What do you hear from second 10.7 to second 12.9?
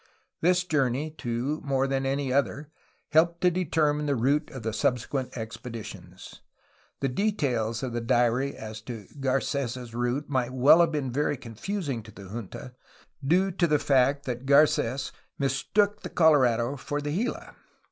have been very confusing to the junta,